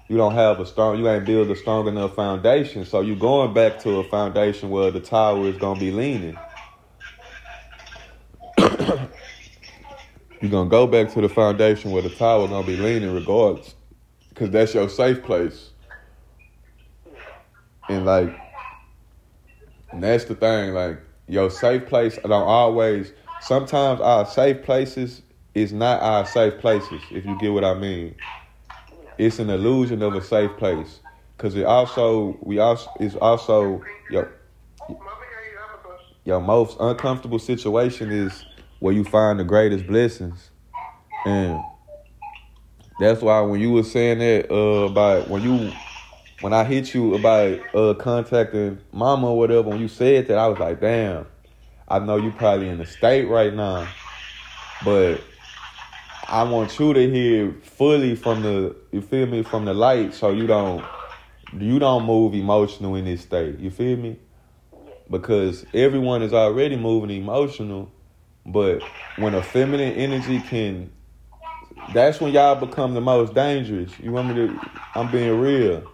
you 0.08 0.16
don't 0.16 0.34
have 0.34 0.58
a 0.58 0.66
strong 0.66 0.98
you 0.98 1.08
ain't 1.08 1.26
build 1.26 1.50
a 1.50 1.56
strong 1.56 1.86
enough 1.86 2.14
foundation. 2.14 2.84
So 2.84 3.02
you're 3.02 3.16
going 3.16 3.52
back 3.52 3.78
to 3.80 3.98
a 3.98 4.04
foundation 4.04 4.70
where 4.70 4.90
the 4.90 5.00
tower 5.00 5.46
is 5.46 5.56
gonna 5.58 5.78
be 5.78 5.90
leaning. 5.90 6.36
you're 8.58 10.50
gonna 10.50 10.70
go 10.70 10.86
back 10.86 11.12
to 11.12 11.20
the 11.20 11.28
foundation 11.28 11.90
where 11.90 12.02
the 12.02 12.10
tower 12.10 12.48
gonna 12.48 12.66
be 12.66 12.76
leaning 12.76 13.14
regardless. 13.14 13.74
Cause 14.34 14.50
that's 14.50 14.72
your 14.72 14.88
safe 14.88 15.22
place. 15.22 15.70
And 17.88 18.06
like 18.06 18.34
and 19.92 20.02
that's 20.02 20.24
the 20.24 20.34
thing, 20.34 20.72
like 20.72 21.00
your 21.26 21.50
safe 21.50 21.86
place 21.86 22.18
don't 22.22 22.32
always 22.32 23.12
sometimes 23.42 24.00
our 24.00 24.24
safe 24.24 24.62
places 24.62 25.22
is 25.54 25.72
not 25.72 26.00
our 26.02 26.24
safe 26.24 26.58
places, 26.60 27.00
if 27.10 27.26
you 27.26 27.36
get 27.38 27.52
what 27.52 27.64
I 27.64 27.74
mean. 27.74 28.14
It's 29.18 29.38
an 29.38 29.50
illusion 29.50 30.02
of 30.02 30.14
a 30.14 30.22
safe 30.22 30.56
place. 30.56 31.00
Cause 31.37 31.54
it 31.54 31.64
also 31.64 32.37
we 32.40 32.58
also 32.58 32.90
it's 32.98 33.14
also 33.14 33.82
your 34.10 34.32
your 36.25 36.40
most 36.40 36.76
uncomfortable 36.80 37.38
situation 37.38 38.10
is 38.10 38.44
where 38.80 38.92
you 38.92 39.04
find 39.04 39.38
the 39.38 39.44
greatest 39.44 39.87
blessings. 39.87 40.50
And 41.25 41.60
that's 42.98 43.22
why 43.22 43.40
when 43.40 43.60
you 43.60 43.72
were 43.72 43.84
saying 43.84 44.18
that 44.18 44.52
uh, 44.52 44.87
about 44.90 45.28
when 45.28 45.42
you 45.42 45.72
when 46.40 46.52
I 46.52 46.64
hit 46.64 46.94
you 46.94 47.14
about 47.14 47.75
uh, 47.75 47.94
contacting 47.94 48.78
mama 48.92 49.28
or 49.28 49.38
whatever, 49.38 49.70
when 49.70 49.80
you 49.80 49.88
said 49.88 50.28
that, 50.28 50.38
I 50.38 50.46
was 50.46 50.58
like, 50.58 50.80
damn, 50.80 51.26
I 51.88 51.98
know 51.98 52.16
you 52.16 52.30
probably 52.32 52.68
in 52.68 52.78
the 52.78 52.87
state 52.87 53.25
right 53.25 53.52
now, 53.52 53.88
but 54.84 55.20
I 56.30 56.42
want 56.42 56.78
you 56.78 56.92
to 56.92 57.11
hear 57.11 57.54
fully 57.62 58.14
from 58.14 58.42
the 58.42 58.76
you 58.92 59.00
feel 59.00 59.26
me 59.26 59.42
from 59.42 59.64
the 59.64 59.73
light, 59.73 60.12
so 60.12 60.30
you 60.30 60.47
don't 60.47 60.85
you 61.54 61.78
don't 61.78 62.04
move 62.04 62.35
emotional 62.35 62.97
in 62.97 63.06
this 63.06 63.23
state. 63.23 63.58
You 63.58 63.70
feel 63.70 63.97
me? 63.97 64.18
Because 65.11 65.64
everyone 65.73 66.20
is 66.23 66.35
already 66.35 66.76
moving 66.76 67.08
emotional, 67.11 67.90
but 68.44 68.82
when 69.16 69.35
a 69.35 69.42
feminine 69.42 69.94
energy 69.94 70.40
can 70.40 70.90
that's 71.94 72.20
when 72.20 72.35
y'all 72.35 72.54
become 72.54 72.92
the 72.92 73.00
most 73.00 73.32
dangerous. 73.32 73.90
You 73.99 74.12
want 74.12 74.28
me 74.28 74.35
to? 74.35 74.61
I'm 74.94 75.11
being 75.11 75.40
real. 75.40 75.90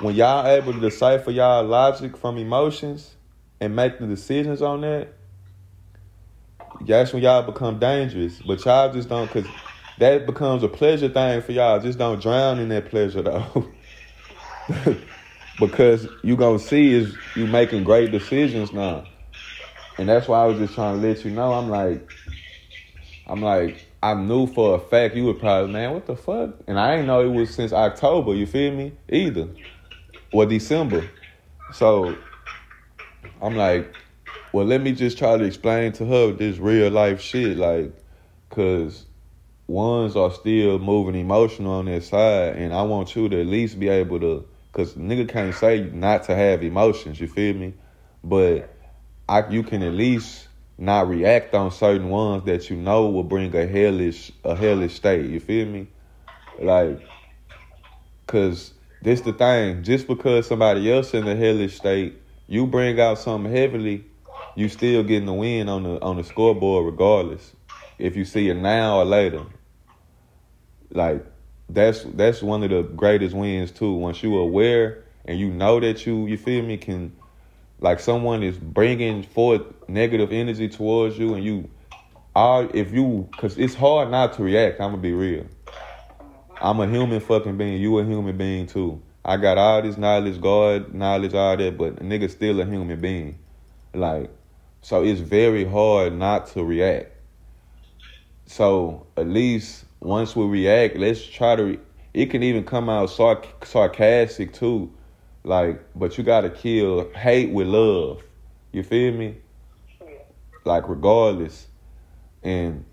When 0.00 0.14
y'all 0.14 0.46
able 0.46 0.72
to 0.72 0.80
decipher 0.80 1.30
y'all 1.30 1.62
logic 1.62 2.16
from 2.16 2.38
emotions 2.38 3.16
and 3.60 3.76
make 3.76 3.98
the 3.98 4.06
decisions 4.06 4.62
on 4.62 4.80
that, 4.80 5.12
that's 6.80 7.12
when 7.12 7.22
y'all 7.22 7.42
become 7.42 7.78
dangerous. 7.78 8.40
But 8.40 8.64
y'all 8.64 8.92
just 8.92 9.08
don't, 9.08 9.30
cause 9.30 9.46
that 9.98 10.26
becomes 10.26 10.62
a 10.62 10.68
pleasure 10.68 11.08
thing 11.08 11.42
for 11.42 11.52
y'all. 11.52 11.80
Just 11.80 11.98
don't 11.98 12.20
drown 12.20 12.58
in 12.58 12.68
that 12.68 12.90
pleasure 12.90 13.22
though. 13.22 13.66
because 15.60 16.08
you 16.22 16.36
gonna 16.36 16.58
see 16.58 16.92
is 16.92 17.16
you 17.34 17.46
making 17.46 17.84
great 17.84 18.10
decisions 18.10 18.72
now. 18.72 19.04
And 19.98 20.08
that's 20.08 20.28
why 20.28 20.42
I 20.42 20.46
was 20.46 20.58
just 20.58 20.74
trying 20.74 21.00
to 21.00 21.06
let 21.06 21.24
you 21.24 21.30
know. 21.30 21.52
I'm 21.52 21.70
like, 21.70 22.10
I'm 23.26 23.40
like, 23.40 23.86
I 24.02 24.14
knew 24.14 24.46
for 24.46 24.76
a 24.76 24.78
fact 24.78 25.16
you 25.16 25.24
would 25.24 25.40
probably, 25.40 25.72
man, 25.72 25.92
what 25.92 26.06
the 26.06 26.16
fuck? 26.16 26.50
And 26.66 26.78
I 26.78 26.92
didn't 26.92 27.06
know 27.06 27.24
it 27.24 27.32
was 27.32 27.54
since 27.54 27.72
October, 27.72 28.34
you 28.34 28.46
feel 28.46 28.72
me? 28.72 28.92
Either. 29.08 29.48
Or 30.32 30.44
December. 30.44 31.08
So 31.72 32.16
I'm 33.40 33.56
like, 33.56 33.92
well, 34.56 34.64
let 34.64 34.80
me 34.80 34.92
just 34.92 35.18
try 35.18 35.36
to 35.36 35.44
explain 35.44 35.92
to 35.92 36.06
her 36.06 36.32
this 36.32 36.56
real 36.56 36.90
life 36.90 37.20
shit, 37.20 37.58
like, 37.58 37.92
cause 38.48 39.04
ones 39.66 40.16
are 40.16 40.30
still 40.32 40.78
moving 40.78 41.14
emotional 41.14 41.74
on 41.74 41.84
their 41.84 42.00
side, 42.00 42.56
and 42.56 42.72
I 42.72 42.80
want 42.84 43.14
you 43.14 43.28
to 43.28 43.40
at 43.42 43.46
least 43.46 43.78
be 43.78 43.90
able 43.90 44.18
to, 44.20 44.48
cause 44.72 44.94
nigga 44.94 45.28
can't 45.28 45.54
say 45.54 45.90
not 45.92 46.22
to 46.24 46.34
have 46.34 46.62
emotions, 46.62 47.20
you 47.20 47.28
feel 47.28 47.54
me? 47.54 47.74
But 48.24 48.74
I, 49.28 49.46
you 49.50 49.62
can 49.62 49.82
at 49.82 49.92
least 49.92 50.48
not 50.78 51.06
react 51.06 51.52
on 51.52 51.70
certain 51.70 52.08
ones 52.08 52.44
that 52.44 52.70
you 52.70 52.76
know 52.76 53.10
will 53.10 53.24
bring 53.24 53.54
a 53.54 53.66
hellish 53.66 54.32
a 54.42 54.56
hellish 54.56 54.94
state. 54.94 55.28
You 55.28 55.38
feel 55.38 55.66
me? 55.66 55.86
Like, 56.58 57.06
cause 58.26 58.72
this 59.02 59.20
the 59.20 59.34
thing. 59.34 59.82
Just 59.82 60.06
because 60.06 60.46
somebody 60.46 60.90
else 60.90 61.12
in 61.12 61.28
a 61.28 61.36
hellish 61.36 61.76
state, 61.76 62.14
you 62.46 62.66
bring 62.66 62.98
out 62.98 63.18
something 63.18 63.52
heavily, 63.52 64.06
you 64.54 64.68
still 64.68 65.02
getting 65.02 65.26
the 65.26 65.32
win 65.32 65.68
on 65.68 65.82
the 65.82 66.00
on 66.02 66.16
the 66.16 66.24
scoreboard 66.24 66.86
regardless. 66.86 67.52
If 67.98 68.16
you 68.16 68.24
see 68.24 68.48
it 68.48 68.54
now 68.54 68.98
or 68.98 69.04
later. 69.04 69.42
Like 70.90 71.24
that's 71.68 72.04
that's 72.04 72.42
one 72.42 72.62
of 72.62 72.70
the 72.70 72.82
greatest 72.82 73.34
wins 73.34 73.70
too. 73.70 73.92
Once 73.92 74.22
you 74.22 74.36
aware 74.36 75.04
and 75.26 75.38
you 75.38 75.50
know 75.50 75.80
that 75.80 76.06
you 76.06 76.26
you 76.26 76.36
feel 76.36 76.62
me 76.62 76.76
can 76.76 77.12
like 77.80 78.00
someone 78.00 78.42
is 78.42 78.56
bringing 78.58 79.22
forth 79.22 79.62
negative 79.88 80.32
energy 80.32 80.68
towards 80.68 81.18
you 81.18 81.34
and 81.34 81.44
you 81.44 81.68
are 82.34 82.68
if 82.74 82.92
you 82.92 83.28
because 83.32 83.58
it's 83.58 83.74
hard 83.74 84.10
not 84.10 84.32
to 84.32 84.42
react 84.42 84.80
i'm 84.80 84.90
gonna 84.90 85.02
be 85.02 85.12
real 85.12 85.44
i'm 86.60 86.80
a 86.80 86.86
human 86.86 87.20
fucking 87.20 87.56
being 87.56 87.80
you 87.80 87.98
a 87.98 88.04
human 88.04 88.36
being 88.36 88.66
too 88.66 89.00
i 89.24 89.36
got 89.36 89.58
all 89.58 89.82
this 89.82 89.96
knowledge 89.96 90.40
god 90.40 90.92
knowledge 90.94 91.34
all 91.34 91.56
that 91.56 91.76
but 91.76 91.94
a 91.94 92.04
nigga 92.04 92.30
still 92.30 92.60
a 92.60 92.64
human 92.64 93.00
being 93.00 93.38
like 93.96 94.30
so 94.82 95.02
it's 95.02 95.20
very 95.20 95.64
hard 95.64 96.12
not 96.12 96.46
to 96.46 96.62
react 96.64 97.10
so 98.46 99.06
at 99.16 99.26
least 99.26 99.84
once 100.00 100.36
we 100.36 100.44
react 100.46 100.96
let's 100.96 101.24
try 101.24 101.56
to 101.56 101.64
re- 101.64 101.80
it 102.14 102.26
can 102.26 102.42
even 102.42 102.64
come 102.64 102.88
out 102.88 103.08
sarc- 103.08 103.64
sarcastic 103.64 104.52
too 104.52 104.92
like, 105.46 105.80
but 105.94 106.18
you 106.18 106.24
gotta 106.24 106.50
kill 106.50 107.08
hate 107.12 107.52
with 107.52 107.68
love. 107.68 108.20
You 108.72 108.82
feel 108.82 109.12
me? 109.12 109.36
Like 110.64 110.88
regardless, 110.88 111.68
and 112.42 112.84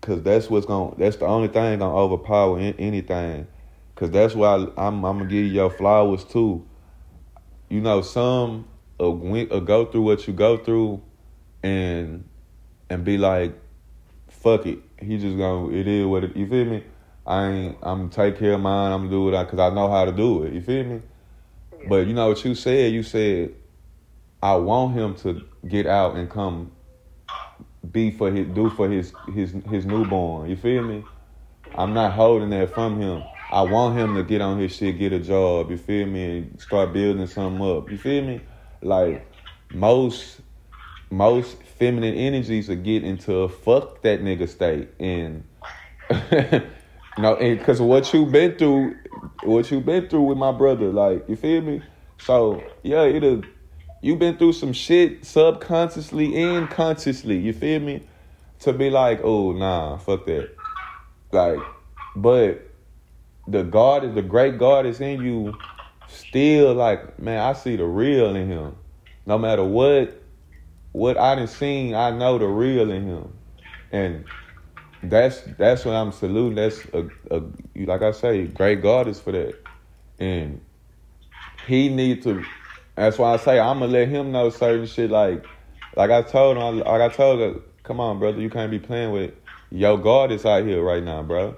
cause 0.00 0.20
that's 0.24 0.50
what's 0.50 0.66
gonna. 0.66 0.96
That's 0.98 1.14
the 1.14 1.26
only 1.26 1.46
thing 1.46 1.78
gonna 1.78 1.94
overpower 1.94 2.58
anything. 2.58 3.46
Cause 3.94 4.10
that's 4.10 4.34
why 4.34 4.66
I'm. 4.76 5.04
I'm 5.04 5.18
gonna 5.18 5.26
give 5.26 5.44
you 5.44 5.52
your 5.52 5.70
flowers 5.70 6.24
too. 6.24 6.66
You 7.68 7.80
know, 7.80 8.02
some 8.02 8.66
uh, 9.00 9.10
uh, 9.10 9.60
go 9.60 9.86
through 9.86 10.02
what 10.02 10.26
you 10.26 10.32
go 10.32 10.56
through, 10.56 11.02
and 11.62 12.28
and 12.90 13.04
be 13.04 13.18
like, 13.18 13.54
fuck 14.28 14.66
it. 14.66 14.78
He 14.98 15.18
just 15.18 15.36
gonna. 15.36 15.70
It 15.70 15.86
is 15.86 16.06
what 16.06 16.24
it. 16.24 16.36
You 16.36 16.48
feel 16.48 16.64
me? 16.64 16.84
I 17.26 17.48
ain't. 17.48 17.78
I'm 17.82 18.10
take 18.10 18.38
care 18.38 18.52
of 18.52 18.60
mine. 18.60 18.92
I'm 18.92 19.08
gonna 19.08 19.10
do 19.10 19.28
it 19.28 19.44
because 19.44 19.58
I 19.58 19.74
know 19.74 19.90
how 19.90 20.04
to 20.04 20.12
do 20.12 20.44
it. 20.44 20.52
You 20.52 20.60
feel 20.60 20.84
me? 20.84 21.02
But 21.88 22.06
you 22.06 22.14
know 22.14 22.28
what 22.28 22.44
you 22.44 22.54
said? 22.54 22.92
You 22.92 23.02
said, 23.02 23.54
I 24.42 24.56
want 24.56 24.94
him 24.94 25.14
to 25.16 25.42
get 25.66 25.86
out 25.86 26.16
and 26.16 26.30
come 26.30 26.72
be 27.90 28.10
for 28.10 28.30
his 28.30 28.46
do 28.48 28.70
for 28.70 28.88
his 28.88 29.12
his 29.32 29.54
his 29.70 29.86
newborn. 29.86 30.48
You 30.48 30.56
feel 30.56 30.82
me? 30.82 31.04
I'm 31.74 31.92
not 31.92 32.12
holding 32.12 32.50
that 32.50 32.72
from 32.72 33.00
him. 33.00 33.22
I 33.50 33.62
want 33.62 33.96
him 33.98 34.14
to 34.14 34.22
get 34.22 34.40
on 34.40 34.58
his 34.58 34.74
shit, 34.74 34.98
get 34.98 35.12
a 35.12 35.18
job, 35.18 35.70
you 35.70 35.76
feel 35.76 36.06
me, 36.06 36.38
and 36.38 36.60
start 36.60 36.92
building 36.92 37.26
something 37.26 37.64
up. 37.64 37.90
You 37.90 37.98
feel 37.98 38.24
me? 38.24 38.40
Like 38.84 39.26
most 39.72 40.40
most 41.10 41.62
feminine 41.62 42.14
energies 42.14 42.68
are 42.70 42.74
get 42.74 43.04
into 43.04 43.38
a 43.38 43.48
fuck 43.48 44.02
that 44.02 44.20
nigga 44.22 44.48
state 44.48 44.88
and 44.98 45.44
know, 47.18 47.36
because 47.36 47.80
what 47.80 48.12
you've 48.12 48.32
been 48.32 48.56
through 48.56 48.96
what 49.42 49.70
you've 49.70 49.86
been 49.86 50.08
through 50.08 50.22
with 50.22 50.38
my 50.38 50.52
brother, 50.52 50.92
like 50.92 51.28
you 51.28 51.36
feel 51.36 51.62
me. 51.62 51.82
So 52.18 52.62
yeah, 52.82 53.04
it'll 53.04 53.42
you 54.00 54.16
been 54.16 54.36
through 54.36 54.52
some 54.52 54.72
shit 54.72 55.24
subconsciously 55.24 56.36
and 56.36 56.68
consciously. 56.68 57.38
You 57.38 57.52
feel 57.52 57.80
me? 57.80 58.02
To 58.60 58.72
be 58.72 58.90
like, 58.90 59.20
oh 59.22 59.52
nah, 59.52 59.98
fuck 59.98 60.26
that. 60.26 60.50
Like, 61.32 61.58
but 62.16 62.70
the 63.46 63.62
God 63.62 64.04
is 64.04 64.14
the 64.14 64.22
great 64.22 64.58
God 64.58 64.86
is 64.86 65.00
in 65.00 65.22
you. 65.22 65.54
Still, 66.08 66.74
like 66.74 67.18
man, 67.18 67.40
I 67.40 67.52
see 67.52 67.76
the 67.76 67.84
real 67.84 68.34
in 68.34 68.48
him. 68.48 68.76
No 69.26 69.38
matter 69.38 69.64
what, 69.64 70.22
what 70.92 71.16
I 71.16 71.34
done 71.34 71.46
seen, 71.46 71.94
I 71.94 72.10
know 72.10 72.38
the 72.38 72.46
real 72.46 72.90
in 72.90 73.06
him, 73.06 73.32
and 73.90 74.24
that's 75.02 75.40
that's 75.58 75.84
what 75.84 75.94
I'm 75.94 76.12
saluting. 76.12 76.56
That's 76.56 76.84
a, 76.92 77.10
a 77.30 77.42
like 77.76 78.02
I 78.02 78.12
say, 78.12 78.46
great 78.46 78.82
God 78.82 79.08
is 79.08 79.20
for 79.20 79.32
that, 79.32 79.54
and 80.18 80.60
he 81.66 81.88
need 81.88 82.22
to. 82.24 82.44
That's 82.96 83.18
why 83.18 83.34
I 83.34 83.36
say 83.38 83.58
I'm 83.58 83.80
gonna 83.80 83.92
let 83.92 84.08
him 84.08 84.32
know 84.32 84.50
certain 84.50 84.86
shit. 84.86 85.10
Like, 85.10 85.44
like 85.96 86.10
I 86.10 86.22
told 86.22 86.56
him, 86.56 86.78
like 86.80 87.00
I 87.00 87.08
told 87.08 87.40
him, 87.40 87.62
come 87.82 88.00
on, 88.00 88.18
brother, 88.18 88.40
you 88.40 88.50
can't 88.50 88.70
be 88.70 88.78
playing 88.78 89.12
with 89.12 89.34
your 89.70 89.98
God 89.98 90.30
is 90.30 90.46
out 90.46 90.64
here 90.64 90.82
right 90.82 91.02
now, 91.02 91.22
bro. 91.22 91.56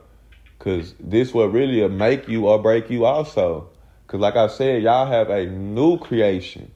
Cause 0.59 0.95
this 0.99 1.35
will 1.35 1.49
really 1.49 1.87
make 1.89 2.29
you 2.29 2.49
or 2.49 2.61
break 2.61 2.89
you 2.89 3.05
also. 3.05 3.69
Cause 4.07 4.21
like 4.21 4.37
I 4.37 4.47
said, 4.47 4.83
y'all 4.83 5.07
have 5.07 5.31
a 5.31 5.47
new 5.47 5.99
creation. 5.99 6.71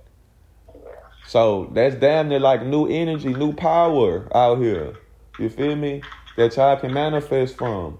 So 1.26 1.70
that's 1.72 1.94
damn 1.94 2.28
near 2.28 2.40
like 2.40 2.64
new 2.64 2.88
energy, 2.88 3.32
new 3.32 3.52
power 3.52 4.28
out 4.36 4.58
here. 4.58 4.94
You 5.38 5.48
feel 5.48 5.76
me? 5.76 6.02
That 6.36 6.56
y'all 6.56 6.76
can 6.76 6.92
manifest 6.92 7.56
from. 7.56 7.98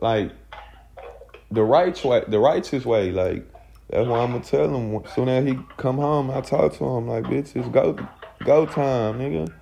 Like 0.00 0.32
the 1.50 1.62
right 1.62 2.04
way, 2.04 2.24
the 2.26 2.38
righteous 2.38 2.86
way. 2.86 3.12
Like 3.12 3.46
that's 3.90 4.08
why 4.08 4.20
I'm 4.20 4.32
gonna 4.32 4.44
tell 4.44 4.74
him. 4.74 5.02
Soon 5.14 5.28
as 5.28 5.44
he 5.44 5.58
come 5.76 5.96
home, 5.96 6.30
I 6.30 6.40
talk 6.40 6.72
to 6.74 6.84
him 6.84 7.08
like, 7.08 7.24
bitch, 7.24 7.56
it's 7.56 7.68
go, 7.68 7.98
go 8.44 8.64
time, 8.64 9.18
nigga. 9.18 9.52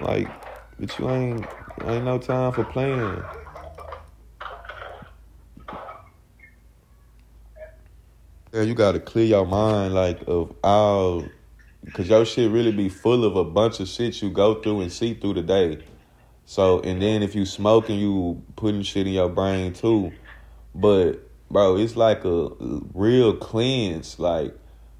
Like, 0.00 0.28
bitch, 0.80 0.98
you 0.98 1.10
ain't, 1.10 1.46
ain't 1.84 2.04
no 2.04 2.18
time 2.18 2.52
for 2.52 2.64
playing. 2.64 3.22
Yeah, 8.52 8.60
you 8.60 8.74
gotta 8.74 9.00
clear 9.00 9.24
your 9.24 9.46
mind, 9.46 9.94
like 9.94 10.28
of 10.28 10.54
all, 10.62 11.24
cause 11.94 12.06
your 12.10 12.26
shit 12.26 12.50
really 12.50 12.70
be 12.70 12.90
full 12.90 13.24
of 13.24 13.34
a 13.34 13.44
bunch 13.44 13.80
of 13.80 13.88
shit 13.88 14.20
you 14.20 14.28
go 14.28 14.56
through 14.60 14.82
and 14.82 14.92
see 14.92 15.14
through 15.14 15.32
the 15.34 15.42
day. 15.42 15.82
So, 16.44 16.80
and 16.80 17.00
then 17.00 17.22
if 17.22 17.34
you 17.34 17.46
smoking, 17.46 17.98
you 17.98 18.42
putting 18.56 18.82
shit 18.82 19.06
in 19.06 19.14
your 19.14 19.30
brain 19.30 19.72
too. 19.72 20.12
But 20.74 21.26
bro, 21.50 21.78
it's 21.78 21.96
like 21.96 22.26
a 22.26 22.50
real 22.92 23.34
cleanse. 23.38 24.18
Like, 24.18 24.54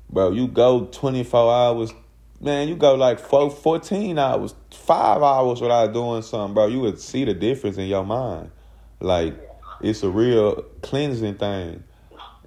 bro, 0.08 0.30
you 0.30 0.48
go 0.48 0.86
24 0.86 1.52
hours, 1.52 1.92
man, 2.40 2.68
you 2.68 2.74
go 2.74 2.94
like 2.94 3.18
four, 3.18 3.50
14 3.50 4.18
hours, 4.18 4.54
five 4.70 5.22
hours 5.22 5.60
without 5.60 5.92
doing 5.92 6.22
something, 6.22 6.54
bro. 6.54 6.68
You 6.68 6.80
would 6.80 6.98
see 6.98 7.26
the 7.26 7.34
difference 7.34 7.76
in 7.76 7.88
your 7.88 8.06
mind. 8.06 8.50
Like, 8.98 9.34
it's 9.82 10.02
a 10.02 10.08
real 10.08 10.62
cleansing 10.80 11.34
thing. 11.34 11.84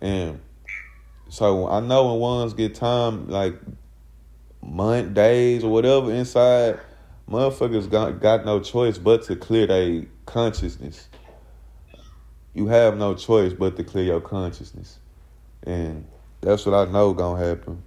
And 0.01 0.39
so 1.35 1.67
I 1.67 1.79
know 1.79 2.11
when 2.11 2.19
ones 2.19 2.53
get 2.53 2.75
time, 2.75 3.27
like 3.27 3.55
month, 4.61 5.13
days, 5.13 5.63
or 5.63 5.71
whatever 5.71 6.11
inside, 6.11 6.79
motherfuckers 7.29 7.89
got, 7.89 8.19
got 8.21 8.45
no 8.45 8.59
choice 8.59 8.97
but 8.97 9.23
to 9.23 9.35
clear 9.35 9.67
their 9.67 10.05
consciousness 10.25 11.07
you 12.55 12.67
have 12.67 12.97
no 12.97 13.13
choice 13.13 13.53
but 13.53 13.75
to 13.75 13.83
clear 13.83 14.05
your 14.05 14.21
consciousness. 14.21 14.97
And 15.63 16.07
that's 16.41 16.65
what 16.65 16.73
I 16.73 16.89
know 16.91 17.13
gonna 17.13 17.45
happen. 17.45 17.83